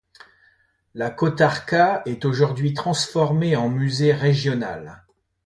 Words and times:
La 0.95 1.11
kotarka 1.11 2.01
est 2.07 2.25
aujourd'hui 2.25 2.73
transformée 2.73 3.55
en 3.55 3.69
musée 3.69 4.13
régional. 4.13 5.05